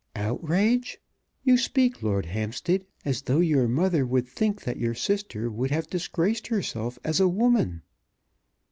"Outrage! 0.15 0.97
You 1.43 1.59
speak, 1.59 2.01
Lord 2.01 2.25
Hampstead, 2.25 2.87
as 3.05 3.21
though 3.21 3.37
your 3.39 3.67
mother 3.67 4.03
would 4.03 4.27
think 4.27 4.63
that 4.63 4.77
your 4.79 4.95
sister 4.95 5.47
would 5.51 5.69
have 5.69 5.91
disgraced 5.91 6.47
herself 6.47 6.97
as 7.03 7.19
a 7.19 7.27
woman!" 7.29 7.83